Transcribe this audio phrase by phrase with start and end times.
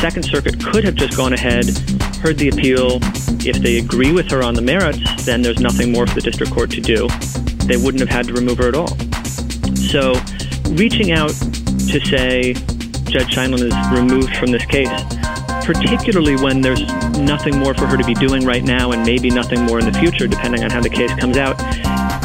[0.00, 1.66] Second Circuit could have just gone ahead,
[2.22, 3.00] heard the appeal.
[3.44, 6.52] If they agree with her on the merits, then there's nothing more for the district
[6.52, 7.06] court to do.
[7.66, 8.96] They wouldn't have had to remove her at all.
[9.76, 10.14] So,
[10.70, 12.54] reaching out to say
[13.12, 14.88] Judge Scheindlin is removed from this case,
[15.66, 16.80] particularly when there's
[17.18, 19.98] nothing more for her to be doing right now and maybe nothing more in the
[19.98, 21.56] future, depending on how the case comes out,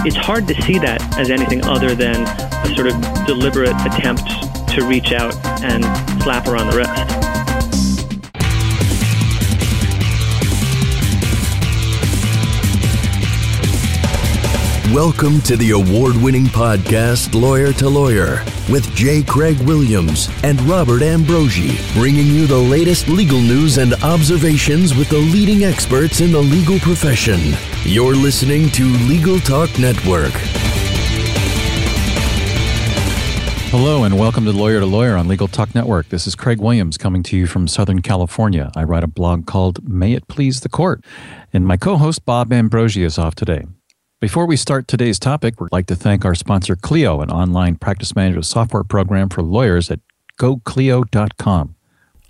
[0.08, 2.96] it's hard to see that as anything other than a sort of
[3.26, 4.24] deliberate attempt
[4.70, 5.84] to reach out and
[6.24, 7.25] slap her on the wrist.
[14.96, 19.24] Welcome to the award winning podcast, Lawyer to Lawyer, with J.
[19.24, 25.18] Craig Williams and Robert Ambrogi, bringing you the latest legal news and observations with the
[25.18, 27.42] leading experts in the legal profession.
[27.84, 30.32] You're listening to Legal Talk Network.
[33.72, 36.08] Hello, and welcome to Lawyer to Lawyer on Legal Talk Network.
[36.08, 38.72] This is Craig Williams coming to you from Southern California.
[38.78, 41.04] I write a blog called May It Please the Court,
[41.52, 43.66] and my co host Bob Ambrogi is off today.
[44.26, 48.16] Before we start today's topic, we'd like to thank our sponsor, Clio, an online practice
[48.16, 50.00] management software program for lawyers at
[50.40, 51.76] goclio.com.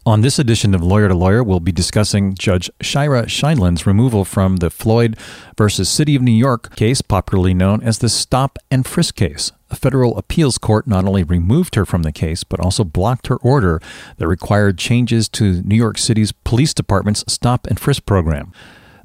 [0.05, 4.57] On this edition of Lawyer to Lawyer, we'll be discussing Judge Shira Scheindlin's removal from
[4.57, 5.17] the Floyd
[5.57, 9.53] versus City of New York case, popularly known as the Stop and Frisk case.
[9.69, 13.37] A federal appeals court not only removed her from the case, but also blocked her
[13.37, 13.81] order
[14.17, 18.52] that required changes to New York City's police department's Stop and Frisk program.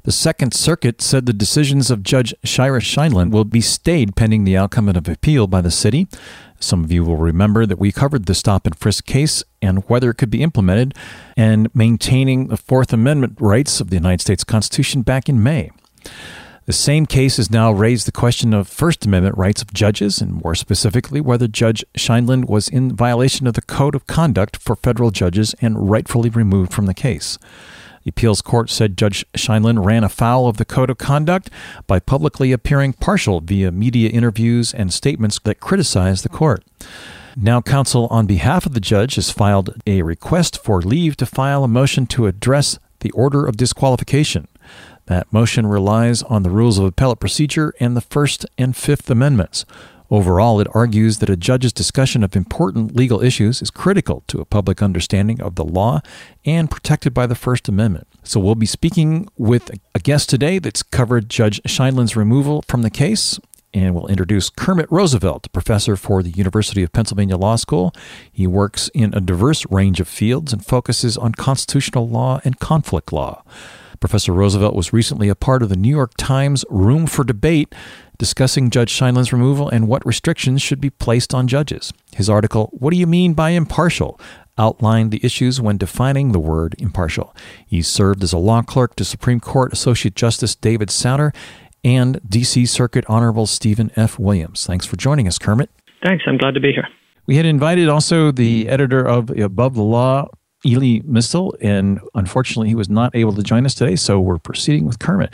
[0.03, 4.57] The Second Circuit said the decisions of Judge Shira Scheindlin will be stayed pending the
[4.57, 6.07] outcome of appeal by the city.
[6.59, 10.09] Some of you will remember that we covered the stop and frisk case and whether
[10.09, 10.95] it could be implemented
[11.37, 15.69] and maintaining the Fourth Amendment rights of the United States Constitution back in May.
[16.65, 20.41] The same case has now raised the question of First Amendment rights of judges, and
[20.43, 25.11] more specifically, whether Judge Scheindlin was in violation of the Code of Conduct for federal
[25.11, 27.37] judges and rightfully removed from the case.
[28.03, 31.49] The appeals court said Judge Scheindlin ran afoul of the code of conduct
[31.87, 36.63] by publicly appearing partial via media interviews and statements that criticized the court.
[37.37, 41.63] Now, counsel on behalf of the judge has filed a request for leave to file
[41.63, 44.47] a motion to address the order of disqualification.
[45.05, 49.65] That motion relies on the rules of appellate procedure and the First and Fifth Amendments.
[50.11, 54.45] Overall, it argues that a judge's discussion of important legal issues is critical to a
[54.45, 56.01] public understanding of the law
[56.43, 58.07] and protected by the First Amendment.
[58.21, 62.89] So we'll be speaking with a guest today that's covered Judge Scheindlin's removal from the
[62.89, 63.39] case.
[63.73, 67.93] And we'll introduce Kermit Roosevelt, professor for the University of Pennsylvania Law School.
[68.29, 73.13] He works in a diverse range of fields and focuses on constitutional law and conflict
[73.13, 73.45] law.
[74.01, 77.73] Professor Roosevelt was recently a part of the New York Times Room for Debate
[78.21, 81.91] discussing Judge Scheindlin's removal and what restrictions should be placed on judges.
[82.13, 84.19] His article, What Do You Mean by Impartial?
[84.59, 87.35] outlined the issues when defining the word impartial.
[87.65, 91.33] He served as a law clerk to Supreme Court Associate Justice David Souter
[91.83, 92.67] and D.C.
[92.67, 94.19] Circuit Honorable Stephen F.
[94.19, 94.67] Williams.
[94.67, 95.71] Thanks for joining us, Kermit.
[96.05, 96.23] Thanks.
[96.27, 96.87] I'm glad to be here.
[97.25, 100.27] We had invited also the editor of Above the Law,
[100.65, 103.95] Elie Mystal, and unfortunately, he was not able to join us today.
[103.95, 105.33] So we're proceeding with Kermit.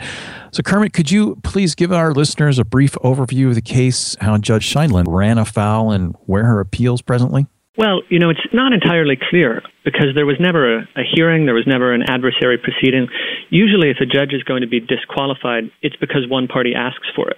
[0.52, 4.36] So, Kermit, could you please give our listeners a brief overview of the case, how
[4.38, 7.46] Judge Scheindlin ran afoul, and where her appeals presently?
[7.76, 11.54] Well, you know, it's not entirely clear because there was never a, a hearing, there
[11.54, 13.06] was never an adversary proceeding.
[13.50, 17.30] Usually, if a judge is going to be disqualified, it's because one party asks for
[17.30, 17.36] it.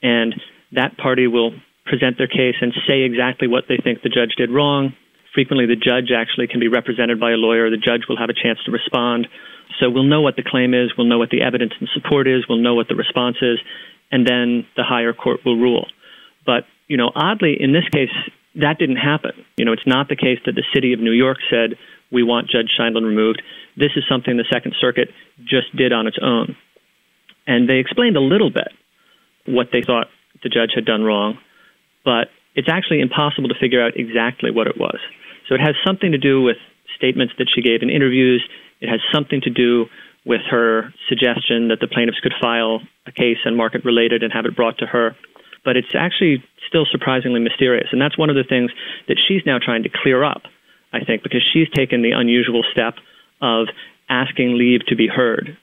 [0.00, 0.34] And
[0.72, 1.52] that party will
[1.84, 4.94] present their case and say exactly what they think the judge did wrong,
[5.34, 7.70] Frequently, the judge actually can be represented by a lawyer.
[7.70, 9.28] The judge will have a chance to respond.
[9.80, 12.44] So we'll know what the claim is, we'll know what the evidence and support is,
[12.48, 13.58] we'll know what the response is,
[14.10, 15.86] and then the higher court will rule.
[16.44, 18.12] But, you know, oddly, in this case,
[18.56, 19.32] that didn't happen.
[19.56, 21.78] You know, it's not the case that the city of New York said,
[22.10, 23.40] we want Judge Scheindlin removed.
[23.76, 25.08] This is something the Second Circuit
[25.42, 26.56] just did on its own.
[27.46, 28.68] And they explained a little bit
[29.46, 30.08] what they thought
[30.42, 31.38] the judge had done wrong,
[32.04, 34.98] but it's actually impossible to figure out exactly what it was.
[35.48, 36.56] So it has something to do with
[36.96, 38.42] statements that she gave in interviews.
[38.80, 39.86] It has something to do
[40.24, 44.46] with her suggestion that the plaintiffs could file a case and market related and have
[44.46, 45.16] it brought to her.
[45.64, 47.88] But it's actually still surprisingly mysterious.
[47.92, 48.70] And that's one of the things
[49.08, 50.42] that she's now trying to clear up,
[50.92, 52.94] I think, because she's taken the unusual step
[53.40, 53.68] of
[54.08, 55.56] asking leave to be heard.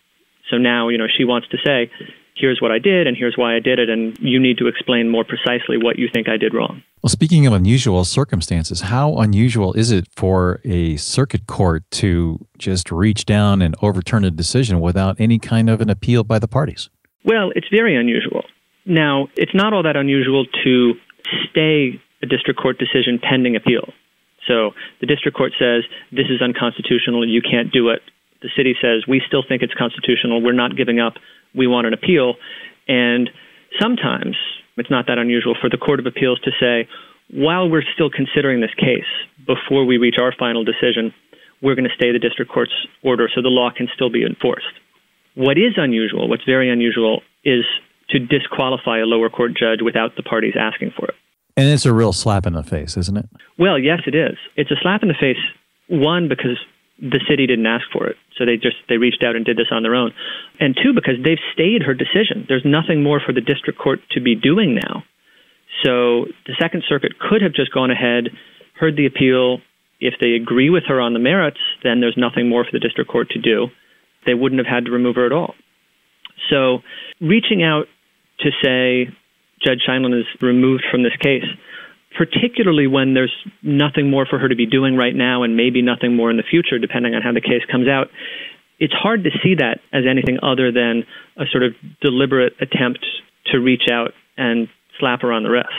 [0.49, 1.91] So now, you know, she wants to say,
[2.35, 5.09] here's what I did and here's why I did it, and you need to explain
[5.09, 6.83] more precisely what you think I did wrong.
[7.01, 12.91] Well, speaking of unusual circumstances, how unusual is it for a circuit court to just
[12.91, 16.89] reach down and overturn a decision without any kind of an appeal by the parties?
[17.23, 18.43] Well, it's very unusual.
[18.85, 20.93] Now, it's not all that unusual to
[21.49, 23.93] stay a district court decision pending appeal.
[24.47, 28.01] So the district court says this is unconstitutional, you can't do it.
[28.41, 31.13] The city says we still think it's constitutional, we're not giving up,
[31.55, 32.35] we want an appeal.
[32.87, 33.29] And
[33.79, 34.35] sometimes
[34.77, 36.87] it's not that unusual for the Court of Appeals to say,
[37.31, 39.09] while we're still considering this case,
[39.45, 41.13] before we reach our final decision,
[41.61, 42.73] we're going to stay the district court's
[43.03, 44.73] order so the law can still be enforced.
[45.35, 47.65] What is unusual, what's very unusual, is
[48.09, 51.15] to disqualify a lower court judge without the parties asking for it.
[51.55, 53.29] And it's a real slap in the face, isn't it?
[53.57, 54.37] Well, yes, it is.
[54.55, 55.37] It's a slap in the face,
[55.87, 56.57] one, because
[57.01, 58.17] the city didn't ask for it.
[58.37, 60.11] So they just they reached out and did this on their own.
[60.59, 62.45] And two, because they've stayed her decision.
[62.47, 65.03] There's nothing more for the district court to be doing now.
[65.83, 68.29] So the Second Circuit could have just gone ahead,
[68.75, 69.59] heard the appeal.
[69.99, 73.09] If they agree with her on the merits, then there's nothing more for the district
[73.09, 73.67] court to do.
[74.25, 75.55] They wouldn't have had to remove her at all.
[76.49, 76.79] So
[77.19, 77.87] reaching out
[78.39, 79.13] to say
[79.63, 81.43] Judge Scheindlin is removed from this case,
[82.19, 83.33] particularly when there's
[83.63, 86.43] nothing more for her to be doing right now and maybe nothing more in the
[86.43, 88.07] future, depending on how the case comes out,
[88.77, 91.05] it's hard to see that as anything other than
[91.37, 91.71] a sort of
[92.01, 93.05] deliberate attempt
[93.45, 94.67] to reach out and
[94.99, 95.69] slap her on the wrist.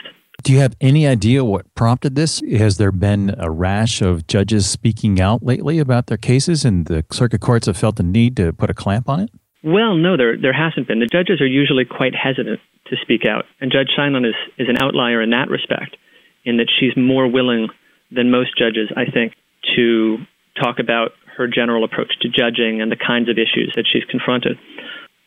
[0.43, 2.41] Do you have any idea what prompted this?
[2.57, 7.05] Has there been a rash of judges speaking out lately about their cases and the
[7.13, 9.31] circuit courts have felt the need to put a clamp on it?
[9.63, 11.01] Well, no, there there hasn't been.
[11.01, 14.83] The judges are usually quite hesitant to speak out, and Judge Scheindlin is is an
[14.83, 15.99] outlier in that respect,
[16.45, 17.69] in that she's more willing
[18.11, 19.35] than most judges, I think,
[19.77, 20.19] to
[20.61, 24.59] talk about her general approach to judging and the kinds of issues that she's confronted.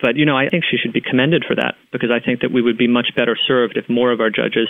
[0.02, 2.52] But you know, I think she should be commended for that because I think that
[2.52, 4.68] we would be much better served if more of our judges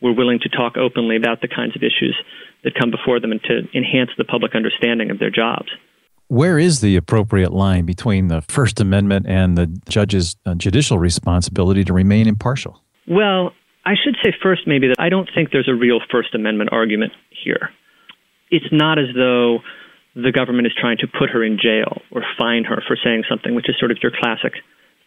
[0.00, 2.16] were willing to talk openly about the kinds of issues
[2.62, 5.68] that come before them and to enhance the public understanding of their jobs.
[6.28, 11.84] Where is the appropriate line between the First Amendment and the judge's uh, judicial responsibility
[11.84, 12.82] to remain impartial?
[13.06, 13.52] Well,
[13.86, 17.12] I should say first, maybe, that I don't think there's a real First Amendment argument
[17.30, 17.70] here.
[18.50, 19.60] It's not as though
[20.16, 23.54] the government is trying to put her in jail or fine her for saying something,
[23.54, 24.54] which is sort of your classic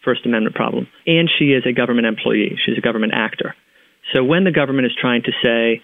[0.02, 0.88] First Amendment problem.
[1.06, 3.54] And she is a government employee, she's a government actor.
[4.14, 5.82] So when the government is trying to say,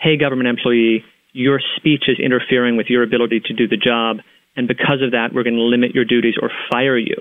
[0.00, 4.18] hey, government employee, your speech is interfering with your ability to do the job,
[4.56, 7.16] and because of that, we're going to limit your duties or fire you,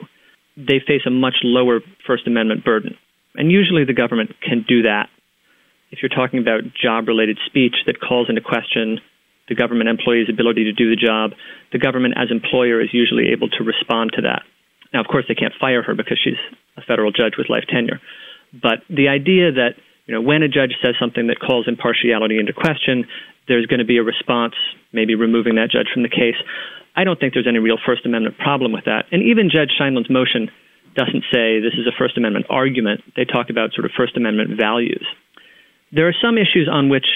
[0.56, 2.97] they face a much lower First Amendment burden.
[3.35, 5.09] And usually the government can do that.
[5.92, 9.00] If you're talking about job related speech that calls into question
[9.48, 11.31] the government employee's ability to do the job,
[11.72, 14.44] the government as employer is usually able to respond to that.
[14.94, 16.39] Now, of course, they can't fire her because she's
[16.75, 18.01] a federal judge with life tenure.
[18.51, 19.75] But the idea that
[20.07, 23.06] you know, when a judge says something that calls impartiality into question,
[23.48, 24.56] there's going to be a response,
[24.92, 26.39] maybe removing that judge from the case.
[26.95, 29.06] I don't think there's any real First Amendment problem with that.
[29.12, 30.50] And even Judge Scheindlin's motion
[30.95, 33.04] doesn't say this is a First Amendment argument.
[33.16, 35.06] They talk about sort of First Amendment values.
[35.92, 37.07] There are some issues on which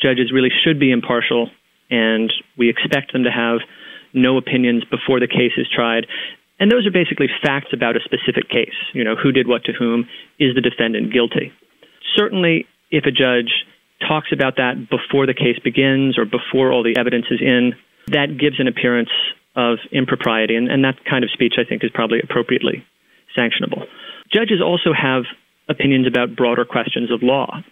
[0.00, 1.50] judges really should be impartial,
[1.90, 3.60] and we expect them to have
[4.12, 6.06] no opinions before the case is tried.
[6.58, 8.74] And those are basically facts about a specific case.
[8.92, 10.08] You know, who did what to whom?
[10.38, 11.52] Is the defendant guilty?
[12.16, 13.64] Certainly, if a judge
[14.06, 17.74] talks about that before the case begins or before all the evidence is in,
[18.08, 19.10] that gives an appearance
[19.56, 22.84] of impropriety, and, and that kind of speech, I think, is probably appropriately
[23.36, 23.86] sanctionable.
[24.32, 25.24] Judges also have
[25.68, 27.62] opinions about broader questions of law,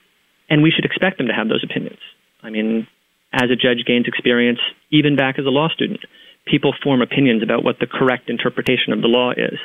[0.52, 2.04] and we should expect them to have those opinions.
[2.44, 2.86] I mean,
[3.32, 6.04] as a judge gains experience, even back as a law student,
[6.44, 9.56] people form opinions about what the correct interpretation of the law is.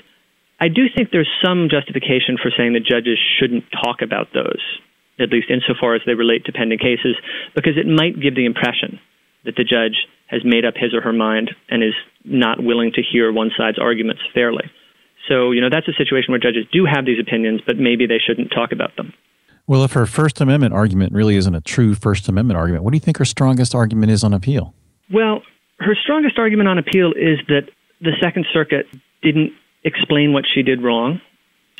[0.61, 4.63] I do think there's some justification for saying that judges shouldn't talk about those,
[5.19, 7.19] at least insofar as they relate to pending cases,
[7.53, 9.03] because it might give the impression
[9.43, 13.03] that the judge has made up his or her mind and is not willing to
[13.03, 14.71] hear one side's arguments fairly.
[15.27, 18.23] So, you know, that's a situation where judges do have these opinions, but maybe they
[18.23, 19.11] shouldn't talk about them.
[19.67, 22.95] Well, if her First Amendment argument really isn't a true First Amendment argument, what do
[22.95, 24.73] you think her strongest argument is on appeal?
[25.11, 25.41] Well,
[25.79, 27.69] her strongest argument on appeal is that
[27.99, 28.85] the Second Circuit
[29.21, 29.51] didn't
[29.83, 31.19] explain what she did wrong,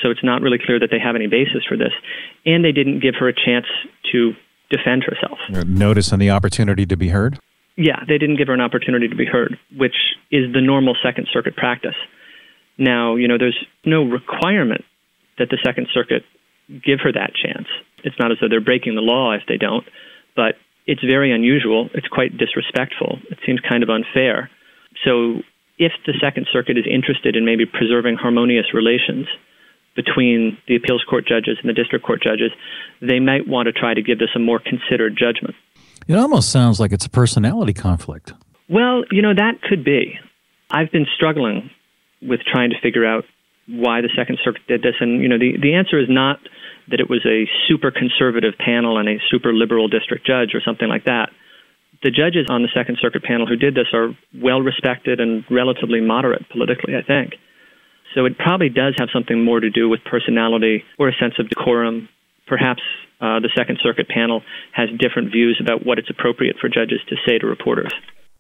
[0.02, 1.94] so it's not really clear that they have any basis for this,
[2.46, 3.66] and they didn't give her a chance
[4.12, 4.34] to
[4.70, 5.40] defend herself.
[5.66, 7.40] Notice and the opportunity to be heard?
[7.78, 9.96] Yeah, they didn't give her an opportunity to be heard, which
[10.30, 11.96] is the normal Second Circuit practice.
[12.78, 14.84] Now, you know, there's no requirement
[15.38, 16.24] that the Second Circuit
[16.70, 17.68] give her that chance.
[18.04, 19.86] It's not as though they're breaking the law if they don't,
[20.36, 20.56] but
[20.86, 21.90] it's very unusual.
[21.94, 23.20] It's quite disrespectful.
[23.30, 24.50] It seems kind of unfair.
[25.04, 25.42] So,
[25.80, 29.28] if the Second Circuit is interested in maybe preserving harmonious relations
[29.96, 32.52] between the appeals court judges and the district court judges,
[33.00, 35.56] they might want to try to give this a more considered judgment.
[36.08, 38.34] It almost sounds like it's a personality conflict.
[38.70, 40.18] Well, you know, that could be.
[40.72, 41.70] I've been struggling
[42.22, 43.26] with trying to figure out
[43.68, 44.96] why the Second Circuit did this.
[45.00, 46.40] And, you know, the, the answer is not
[46.90, 50.88] that it was a super conservative panel and a super liberal district judge or something
[50.88, 51.30] like that.
[52.04, 56.02] the judges on the Second Circuit panel who did this are well respected and relatively
[56.02, 57.34] moderate politically, I think.
[58.16, 61.50] So it probably does have something more to do with personality or a sense of
[61.50, 62.10] decorum.
[62.48, 62.82] Perhaps
[63.20, 64.44] uh, the Second Circuit panel
[64.74, 67.94] has different views about what it's appropriate for judges to say to reporters.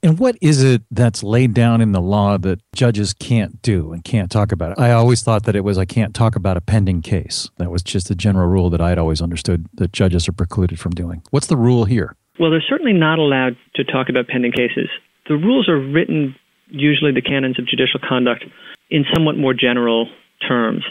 [0.03, 4.03] And what is it that's laid down in the law that judges can't do and
[4.03, 4.79] can't talk about it?
[4.79, 7.49] I always thought that it was I can't talk about a pending case.
[7.57, 10.91] That was just a general rule that I'd always understood that judges are precluded from
[10.91, 11.23] doing.
[11.31, 12.15] What's the rule here?
[12.39, 14.89] Well, they're certainly not allowed to talk about pending cases.
[15.27, 16.35] The rules are written,
[16.69, 18.45] usually the canons of judicial conduct,
[18.89, 20.07] in somewhat more general
[20.47, 20.83] terms.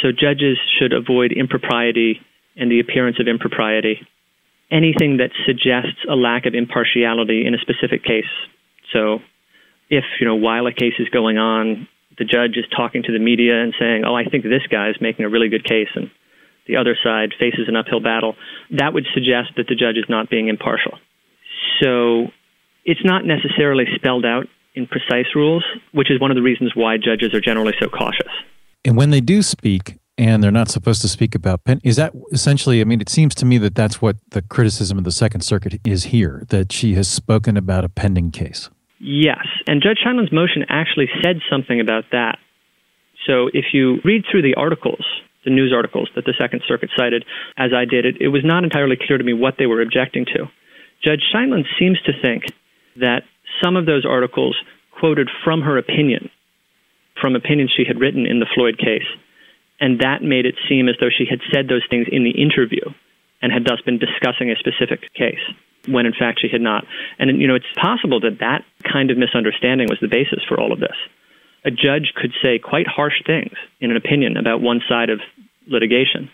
[0.00, 2.20] So judges should avoid impropriety
[2.56, 4.06] and the appearance of impropriety.
[4.70, 8.28] Anything that suggests a lack of impartiality in a specific case.
[8.92, 9.20] So
[9.88, 13.18] if, you know, while a case is going on, the judge is talking to the
[13.18, 16.10] media and saying, "Oh, I think this guy is making a really good case," and
[16.66, 18.36] the other side faces an uphill battle,
[18.70, 20.98] that would suggest that the judge is not being impartial.
[21.80, 22.30] So
[22.84, 26.96] it's not necessarily spelled out in precise rules, which is one of the reasons why
[26.98, 28.30] judges are generally so cautious.
[28.84, 31.80] And when they do speak, and they're not supposed to speak about pen.
[31.84, 32.80] Is that essentially?
[32.80, 35.80] I mean, it seems to me that that's what the criticism of the Second Circuit
[35.84, 36.44] is here.
[36.48, 38.68] That she has spoken about a pending case.
[39.00, 42.38] Yes, and Judge Scheindlin's motion actually said something about that.
[43.26, 45.04] So if you read through the articles
[45.44, 47.24] the news articles that the Second Circuit cited,
[47.56, 50.26] as I did, it, it was not entirely clear to me what they were objecting
[50.26, 50.50] to.
[51.02, 52.44] Judge Scheindlin seems to think
[52.96, 53.22] that
[53.62, 54.56] some of those articles
[54.98, 56.28] quoted from her opinion,
[57.20, 59.06] from opinions she had written in the Floyd case,
[59.80, 62.82] and that made it seem as though she had said those things in the interview
[63.40, 65.42] and had thus been discussing a specific case
[65.86, 66.84] when in fact she had not.
[67.18, 70.72] And you know, it's possible that that kind of misunderstanding was the basis for all
[70.72, 70.96] of this
[71.64, 75.20] a judge could say quite harsh things in an opinion about one side of
[75.66, 76.30] litigation.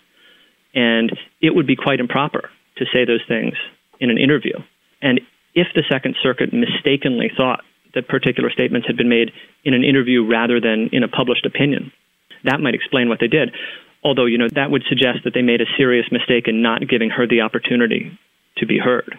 [0.75, 3.55] And it would be quite improper to say those things
[4.01, 4.55] in an interview.
[5.01, 5.21] And
[5.55, 9.33] if the Second Circuit mistakenly thought that particular statements had been made
[9.65, 11.93] in an interview rather than in a published opinion,
[12.45, 13.51] that might explain what they did.
[14.03, 17.11] Although, you know, that would suggest that they made a serious mistake in not giving
[17.11, 18.19] her the opportunity
[18.59, 19.17] to be heard.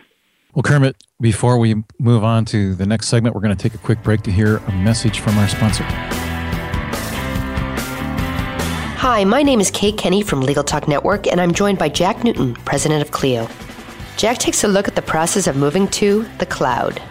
[0.54, 3.80] Well, Kermit, before we move on to the next segment, we're going to take a
[3.80, 5.84] quick break to hear a message from our sponsor.
[8.98, 12.24] Hi, my name is Kate Kenny from Legal Talk Network, and I'm joined by Jack
[12.24, 13.50] Newton, president of Clio.
[14.18, 17.02] Jack takes a look at the process of moving to the cloud.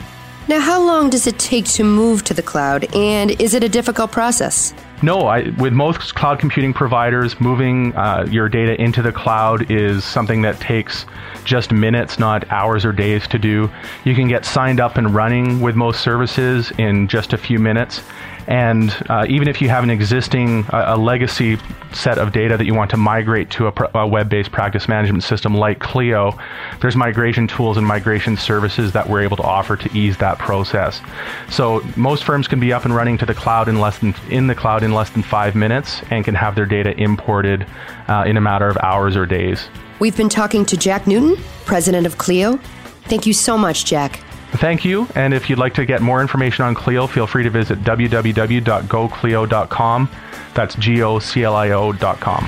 [0.48, 3.68] Now, how long does it take to move to the cloud, and is it a
[3.68, 4.72] difficult process?
[5.02, 10.04] No, I, with most cloud computing providers, moving uh, your data into the cloud is
[10.04, 11.04] something that takes
[11.44, 13.70] just minutes, not hours or days to do.
[14.04, 18.02] You can get signed up and running with most services in just a few minutes.
[18.46, 21.58] And uh, even if you have an existing, uh, a legacy
[21.92, 24.88] set of data that you want to migrate to a, pr- a web based practice
[24.88, 26.38] management system like Clio,
[26.80, 31.00] there's migration tools and migration services that we're able to offer to ease that process.
[31.48, 34.46] So most firms can be up and running to the cloud in less than, in
[34.46, 37.66] the cloud in less than five minutes and can have their data imported
[38.08, 39.68] uh, in a matter of hours or days.
[40.00, 42.58] We've been talking to Jack Newton, president of Clio.
[43.04, 44.20] Thank you so much, Jack.
[44.56, 45.08] Thank you.
[45.16, 50.10] And if you'd like to get more information on Clio, feel free to visit www.goclio.com.
[50.54, 52.44] That's G O C L I O.com.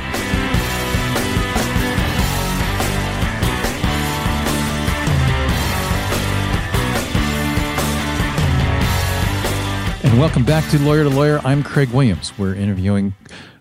[10.04, 11.40] And welcome back to Lawyer to Lawyer.
[11.44, 12.38] I'm Craig Williams.
[12.38, 13.14] We're interviewing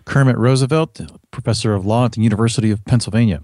[0.04, 1.00] Kermit Roosevelt,
[1.32, 3.42] professor of law at the University of Pennsylvania.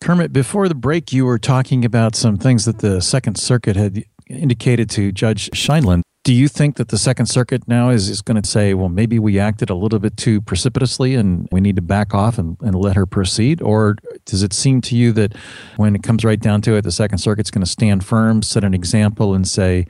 [0.00, 4.02] Kermit, before the break, you were talking about some things that the Second Circuit had
[4.30, 6.02] indicated to Judge Scheindlin.
[6.22, 9.18] Do you think that the Second Circuit now is, is going to say, well, maybe
[9.18, 12.74] we acted a little bit too precipitously and we need to back off and, and
[12.74, 13.62] let her proceed?
[13.62, 13.96] Or
[14.26, 15.34] does it seem to you that
[15.76, 18.64] when it comes right down to it, the Second Circuit's going to stand firm, set
[18.64, 19.86] an example, and say,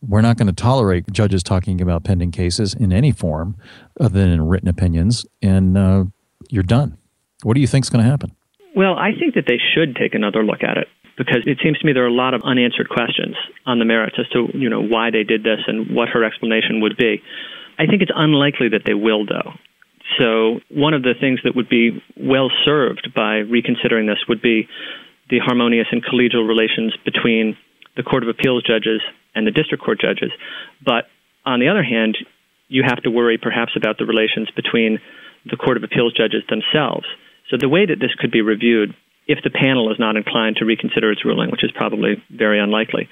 [0.00, 3.56] we're not going to tolerate judges talking about pending cases in any form
[4.00, 6.04] other than in written opinions, and uh,
[6.48, 6.96] you're done.
[7.42, 8.34] What do you think is going to happen?
[8.74, 11.86] Well, I think that they should take another look at it because it seems to
[11.86, 14.82] me there are a lot of unanswered questions on the merits as to you know
[14.82, 17.22] why they did this and what her explanation would be.
[17.78, 19.52] I think it's unlikely that they will, though.
[20.18, 24.68] So one of the things that would be well served by reconsidering this would be
[25.30, 27.56] the harmonious and collegial relations between
[27.96, 29.00] the Court of Appeals judges
[29.34, 30.30] and the district court judges.
[30.84, 31.06] But
[31.44, 32.18] on the other hand,
[32.68, 34.98] you have to worry perhaps about the relations between
[35.46, 37.06] the Court of Appeals judges themselves.
[37.50, 38.94] So the way that this could be reviewed,
[39.26, 43.08] if the panel is not inclined to reconsider its ruling, which is probably very unlikely,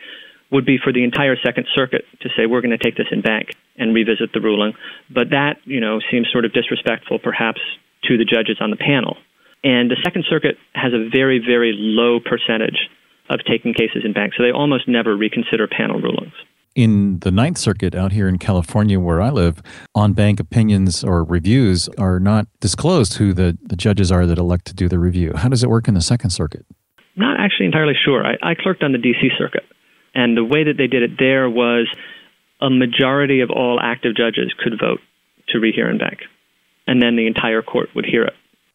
[0.50, 3.20] would be for the entire Second Circuit to say we're going to take this en
[3.20, 4.74] banc and revisit the ruling.
[5.08, 7.60] But that, you know, seems sort of disrespectful perhaps
[8.04, 9.16] to the judges on the panel.
[9.62, 12.88] And the Second Circuit has a very, very low percentage
[13.28, 14.32] of taking cases en banc.
[14.36, 16.34] So they almost never reconsider panel rulings.
[16.80, 19.60] In the Ninth Circuit out here in California, where I live,
[19.94, 24.64] en banc opinions or reviews are not disclosed who the, the judges are that elect
[24.68, 25.34] to do the review.
[25.36, 26.64] How does it work in the Second Circuit?
[27.16, 28.24] Not actually entirely sure.
[28.24, 29.28] I, I clerked on the D.C.
[29.36, 29.64] Circuit,
[30.14, 31.86] and the way that they did it there was
[32.62, 35.00] a majority of all active judges could vote
[35.48, 36.20] to rehear en banc,
[36.86, 38.32] and then the entire court would hear it.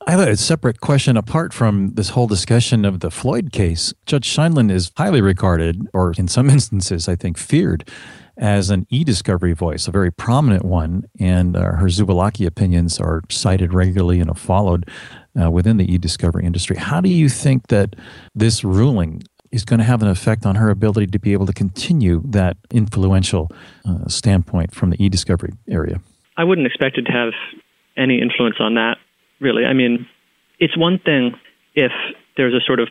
[0.08, 3.92] I have a separate question apart from this whole discussion of the Floyd case.
[4.06, 7.90] Judge Scheindlin is highly regarded, or in some instances, I think, feared
[8.38, 13.74] as an e-discovery voice, a very prominent one, and uh, her Zubulake opinions are cited
[13.74, 14.88] regularly and followed
[15.42, 16.76] uh, within the e-discovery industry.
[16.76, 17.96] How do you think that
[18.36, 21.54] this ruling is going to have an effect on her ability to be able to
[21.54, 23.50] continue that influential
[23.86, 26.00] uh, standpoint from the e-discovery area?
[26.38, 27.34] I wouldn't expect it to have
[27.98, 28.98] any influence on that
[29.40, 29.66] really.
[29.66, 30.08] I mean,
[30.60, 31.34] it's one thing
[31.74, 31.92] if
[32.38, 32.90] there's a sort of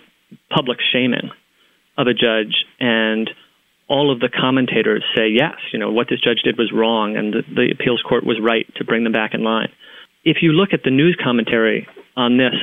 [0.50, 1.30] public shaming
[1.96, 3.30] of a judge and
[3.88, 7.32] all of the commentators say, yes, you know, what this judge did was wrong and
[7.32, 9.70] the, the appeals court was right to bring them back in line.
[10.24, 11.86] If you look at the news commentary
[12.16, 12.54] on this,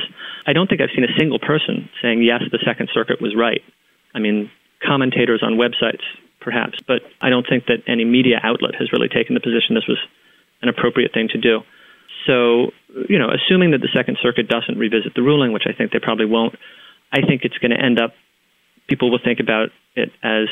[0.46, 3.62] I don't think I've seen a single person saying, yes, the Second Circuit was right.
[4.14, 4.50] I mean,
[4.84, 6.02] commentators on websites,
[6.40, 9.86] perhaps, but I don't think that any media outlet has really taken the position this
[9.86, 9.98] was
[10.60, 11.60] an appropriate thing to do.
[12.26, 12.72] So,
[13.08, 15.98] you know, assuming that the Second Circuit doesn't revisit the ruling, which I think they
[15.98, 16.54] probably won't,
[17.12, 18.12] I think it's going to end up,
[18.88, 20.48] people will think about it as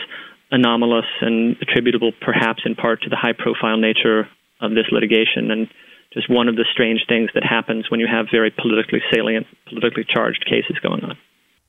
[0.50, 4.28] anomalous and attributable perhaps in part to the high profile nature
[4.60, 5.68] of this litigation and
[6.12, 10.04] just one of the strange things that happens when you have very politically salient, politically
[10.08, 11.16] charged cases going on.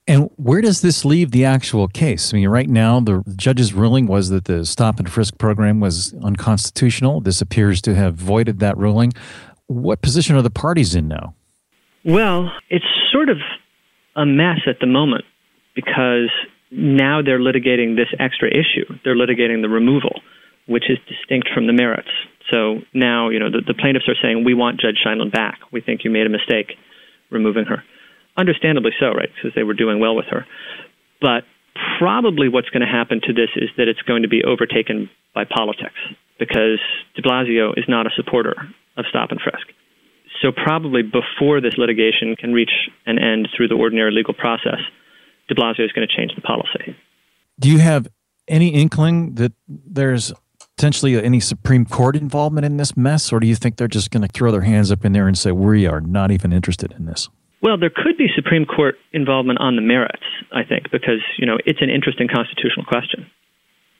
[0.07, 2.33] And where does this leave the actual case?
[2.33, 6.13] I mean, right now, the judge's ruling was that the stop and frisk program was
[6.23, 7.21] unconstitutional.
[7.21, 9.13] This appears to have voided that ruling.
[9.71, 11.33] What position are the parties in now?
[12.03, 13.37] Well, it's sort of
[14.17, 15.23] a mess at the moment
[15.75, 16.29] because
[16.71, 18.83] now they're litigating this extra issue.
[19.05, 20.19] They're litigating the removal,
[20.67, 22.09] which is distinct from the merits.
[22.51, 25.59] So now, you know, the, the plaintiffs are saying, we want Judge Scheindlin back.
[25.71, 26.75] We think you made a mistake
[27.29, 27.81] removing her.
[28.35, 29.29] Understandably so, right?
[29.33, 30.45] Because they were doing well with her.
[31.21, 31.43] But
[31.97, 35.45] probably what's going to happen to this is that it's going to be overtaken by
[35.45, 35.95] politics
[36.39, 36.79] because
[37.15, 38.55] de Blasio is not a supporter
[38.97, 39.67] of stop and frisk.
[40.41, 42.71] So, probably before this litigation can reach
[43.05, 44.79] an end through the ordinary legal process,
[45.47, 46.95] de Blasio is going to change the policy.
[47.59, 48.07] Do you have
[48.47, 50.33] any inkling that there's
[50.77, 54.23] potentially any Supreme Court involvement in this mess, or do you think they're just going
[54.23, 57.05] to throw their hands up in there and say, we are not even interested in
[57.05, 57.29] this?
[57.61, 61.57] Well, there could be Supreme Court involvement on the merits, I think, because, you know,
[61.65, 63.29] it's an interesting constitutional question.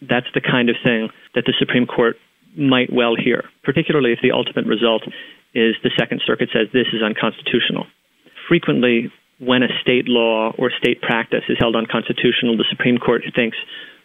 [0.02, 2.16] That's the kind of thing that the Supreme Court
[2.58, 5.04] might well hear, particularly if the ultimate result
[5.54, 7.86] is the Second Circuit says this is unconstitutional.
[8.48, 13.58] Frequently, when a state law or state practice is held unconstitutional, the Supreme Court thinks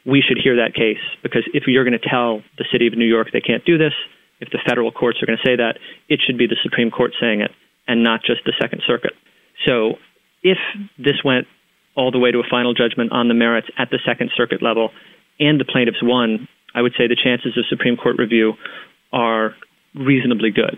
[0.05, 3.07] we should hear that case because if you're going to tell the city of New
[3.07, 3.93] York they can't do this,
[4.41, 5.79] if the federal courts are going to say that,
[6.09, 7.51] it should be the Supreme Court saying it
[7.89, 9.13] and not just the Second Circuit.
[9.67, 9.95] So
[10.43, 10.59] if
[10.99, 11.47] this went
[11.97, 14.91] all the way to a final judgment on the merits at the Second Circuit level
[15.41, 18.53] and the plaintiffs won, I would say the chances of Supreme Court review
[19.13, 19.55] are
[19.95, 20.77] reasonably good.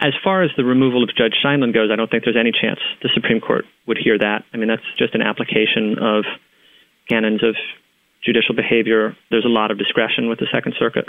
[0.00, 2.80] As far as the removal of Judge Scheindlin goes, I don't think there's any chance
[3.00, 4.44] the Supreme Court would hear that.
[4.52, 6.24] I mean, that's just an application of
[7.08, 7.54] canons of
[8.22, 9.16] judicial behavior.
[9.30, 11.06] There's a lot of discretion with the Second Circuit.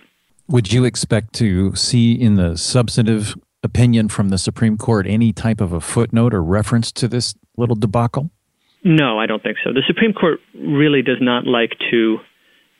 [0.47, 5.59] Would you expect to see in the substantive opinion from the Supreme Court any type
[5.59, 8.29] of a footnote or reference to this little debacle?
[8.83, 9.73] No, I don't think so.
[9.73, 12.19] The Supreme Court really does not like to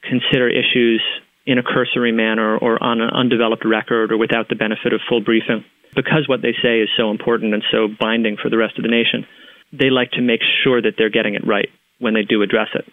[0.08, 1.02] consider issues
[1.48, 5.22] in a cursory manner or on an undeveloped record or without the benefit of full
[5.22, 5.64] briefing.
[5.96, 8.92] Because what they say is so important and so binding for the rest of the
[8.92, 9.26] nation,
[9.72, 12.86] they like to make sure that they're getting it right when they do address it.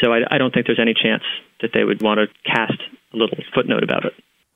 [0.00, 1.24] So I, I don't think there's any chance
[1.60, 2.80] that they would want to cast
[3.12, 4.12] a little footnote about it.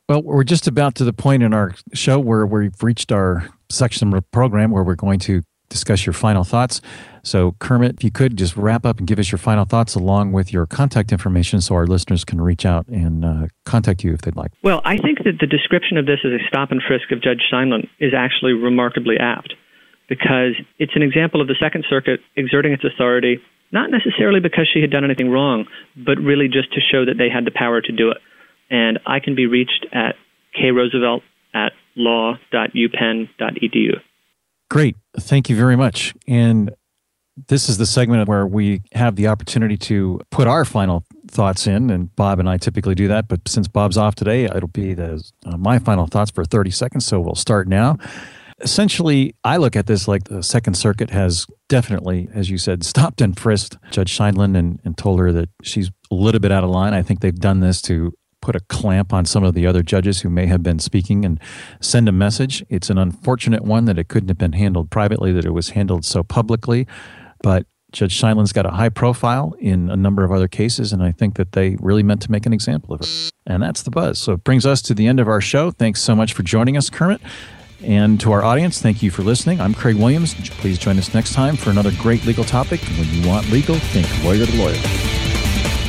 [0.09, 4.09] Well, we're just about to the point in our show where we've reached our section
[4.09, 6.83] of the program where we're going to discuss your final thoughts.
[7.22, 10.33] So, Kermit, if you could just wrap up and give us your final thoughts along
[10.33, 14.22] with your contact information so our listeners can reach out and uh, contact you if
[14.22, 14.52] they'd like.
[14.62, 17.42] Well, I think that the description of this as a stop and frisk of Judge
[17.50, 19.54] Scheindlin is actually remarkably apt
[20.09, 23.38] because it's an example of the Second Circuit exerting its authority,
[23.70, 27.30] not necessarily because she had done anything wrong, but really just to show that they
[27.30, 28.16] had the power to do it.
[28.70, 30.16] And I can be reached at
[30.59, 31.22] kroosevelt
[31.54, 34.00] at law.upenn.edu.
[34.70, 34.96] Great.
[35.18, 36.14] Thank you very much.
[36.28, 36.70] And
[37.48, 41.90] this is the segment where we have the opportunity to put our final thoughts in,
[41.90, 43.28] and Bob and I typically do that.
[43.28, 47.06] But since Bob's off today, it'll be the, uh, my final thoughts for 30 seconds.
[47.06, 47.96] So we'll start now.
[48.61, 53.20] essentially, I look at this like the Second Circuit has definitely, as you said, stopped
[53.20, 56.70] and frisked Judge Scheindlin and, and told her that she's a little bit out of
[56.70, 56.92] line.
[56.92, 60.20] I think they've done this to put a clamp on some of the other judges
[60.20, 61.38] who may have been speaking and
[61.81, 62.64] send a message.
[62.68, 66.05] It's an unfortunate one that it couldn't have been handled privately, that it was handled
[66.05, 66.87] so publicly.
[67.42, 71.12] But Judge Scheindlin's got a high profile in a number of other cases, and I
[71.12, 73.31] think that they really meant to make an example of her.
[73.46, 74.18] And that's the buzz.
[74.18, 75.70] So it brings us to the end of our show.
[75.70, 77.20] Thanks so much for joining us, Kermit.
[77.83, 79.61] And to our audience, thank you for listening.
[79.61, 80.35] I'm Craig Williams.
[80.35, 82.81] Please join us next time for another great legal topic.
[82.83, 85.30] When you want legal, think lawyer to lawyer.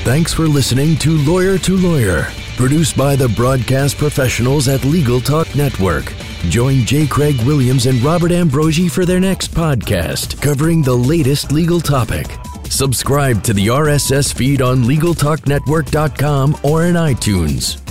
[0.04, 2.24] Thanks for listening to Lawyer to Lawyer,
[2.58, 6.12] produced by the broadcast professionals at Legal Talk Network.
[6.50, 7.06] Join J.
[7.06, 12.26] Craig Williams and Robert Ambrogi for their next podcast covering the latest legal topic.
[12.64, 17.91] Subscribe to the RSS feed on LegalTalkNetwork.com or in iTunes.